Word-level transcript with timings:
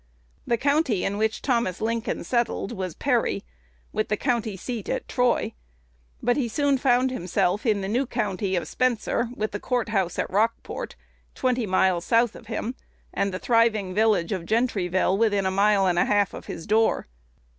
The 0.47 0.57
county 0.57 1.05
in 1.05 1.19
which 1.19 1.43
Thomas 1.43 1.79
Lincoln 1.79 2.23
settled 2.23 2.71
was 2.71 2.95
Perry, 2.95 3.43
with 3.93 4.07
the 4.07 4.17
county 4.17 4.57
seat 4.57 4.89
at 4.89 5.07
Troy; 5.07 5.53
but 6.23 6.37
he 6.37 6.47
soon 6.47 6.79
found 6.79 7.11
himself 7.11 7.67
in 7.67 7.81
the 7.81 7.87
new 7.87 8.07
county 8.07 8.55
of 8.55 8.67
Spencer, 8.67 9.29
with 9.35 9.51
the 9.51 9.59
court 9.59 9.89
house 9.89 10.17
at 10.17 10.27
Rockport, 10.31 10.95
twenty 11.35 11.67
miles 11.67 12.03
south 12.03 12.35
of 12.35 12.47
him, 12.47 12.73
and 13.13 13.31
the 13.31 13.37
thriving 13.37 13.93
village 13.93 14.31
of 14.31 14.47
Gentryville 14.47 15.19
within 15.19 15.45
a 15.45 15.51
mile 15.51 15.85
and 15.85 15.99
a 15.99 16.05
half 16.05 16.33
of 16.33 16.47
his 16.47 16.65
door. 16.65 17.05